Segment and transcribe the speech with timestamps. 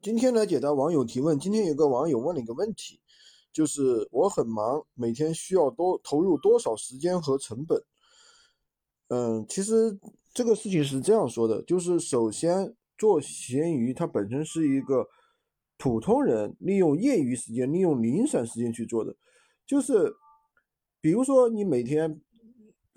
[0.00, 1.36] 今天来解答网友提问。
[1.40, 3.00] 今天有个网友问了一个问题，
[3.52, 7.82] 就是我很忙，每天需要多投入多少时间和成本？
[9.08, 9.98] 嗯，其实
[10.32, 15.08] 这个事情是这样说的，就是首先做闲鱼，它本身是一个
[15.78, 19.16] 普通人利用业余时间、利用零散时间去做的，
[19.66, 20.14] 就是
[21.00, 22.20] 比如说你每天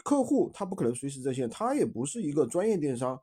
[0.03, 3.19] 客户他不可能随时在线，他也不是一个专业电商。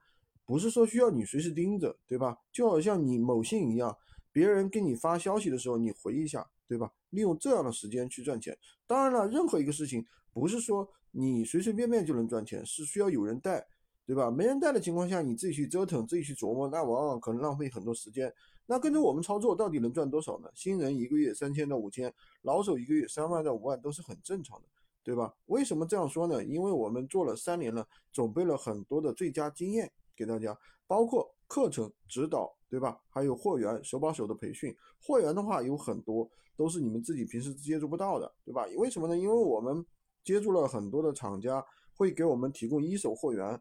[0.48, 2.38] 不是说需要你随时盯着，对吧？
[2.50, 3.94] 就好像你某信一样，
[4.32, 6.90] 别人给你发消息的时候，你回一下，对吧？
[7.10, 8.56] 利用这样的时间去赚钱。
[8.86, 13.62] 当然了，任何一个事情不是说你随随便便就能赚钱，是需要有人带，
[14.06, 14.30] 对吧？
[14.30, 18.32] 没人带的情况下，你自己去折腾，自己去琢磨，那往往可能浪费很多时间。
[18.64, 20.48] 那跟着我们操作，到底能赚多少呢？
[20.54, 22.10] 新人一个月三千到五千，
[22.40, 24.64] 老手一个月三万到五万都是很正常的，
[25.04, 25.34] 对吧？
[25.44, 26.42] 为什么这样说呢？
[26.42, 29.92] 因为我们做了三年了，准备了很多的最佳经验。
[30.18, 33.00] 给大家，包括课程指导，对吧？
[33.08, 34.74] 还有货源手把手的培训。
[35.00, 38.66] 货源的话有很多，都是你们自己平时接触不到的，对吧？
[38.76, 39.16] 为什么呢？
[39.16, 39.86] 因为我们
[40.24, 41.64] 接触了很多的厂家，
[41.96, 43.60] 会给我们提供一手货源。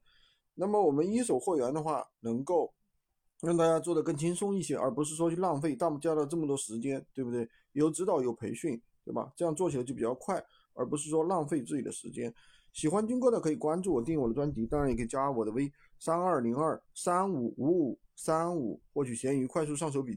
[0.56, 2.74] 那么我们一手货源的话，能够
[3.42, 7.48] 让大家做的更轻松一些，而不是说去浪费大家的这么多时间，对不对？
[7.74, 9.32] 有指导有培训，对吧？
[9.38, 10.44] 这样做起来就比较快，
[10.78, 12.34] 而不是说浪费自己的时间。
[12.74, 20.06] 喜欢军哥的可以关注我，订我的专辑，当然也可以加我的微三二零二三五五五三五，获取闲鱼快速上手笔。